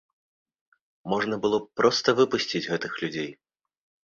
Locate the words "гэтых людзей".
2.71-3.31